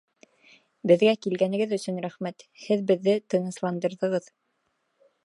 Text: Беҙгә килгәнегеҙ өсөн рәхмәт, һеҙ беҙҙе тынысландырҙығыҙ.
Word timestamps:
Беҙгә 0.91 1.11
килгәнегеҙ 1.25 1.75
өсөн 1.77 2.01
рәхмәт, 2.07 2.45
һеҙ 2.63 2.81
беҙҙе 2.93 3.15
тынысландырҙығыҙ. 3.35 4.31